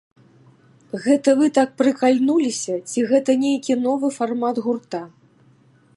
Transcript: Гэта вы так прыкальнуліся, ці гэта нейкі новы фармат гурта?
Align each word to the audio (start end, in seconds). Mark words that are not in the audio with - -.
Гэта 1.03 1.29
вы 1.41 1.49
так 1.57 1.69
прыкальнуліся, 1.81 2.79
ці 2.93 2.99
гэта 3.11 3.31
нейкі 3.45 3.73
новы 3.85 4.07
фармат 4.19 4.55
гурта? 4.69 5.07